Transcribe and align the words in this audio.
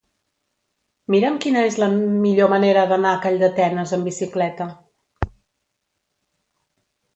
Mira'm 1.15 1.35
quina 1.43 1.65
és 1.71 1.77
la 1.83 1.89
millor 2.23 2.49
manera 2.55 2.87
d'anar 2.93 3.13
a 3.17 3.21
Calldetenes 3.27 3.95
amb 3.99 4.11
bicicleta. 4.11 4.69